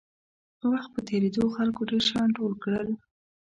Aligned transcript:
وخت 0.71 0.89
په 0.95 1.01
تېرېدو 1.09 1.43
خلکو 1.55 1.81
ډېر 1.89 2.03
شیان 2.09 2.29
ټول 2.37 2.51
کړل. 2.63 2.89